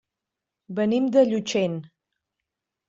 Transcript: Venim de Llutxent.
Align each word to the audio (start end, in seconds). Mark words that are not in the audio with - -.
Venim 0.79 1.11
de 1.17 1.25
Llutxent. 1.29 1.79